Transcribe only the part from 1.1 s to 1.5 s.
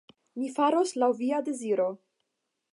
via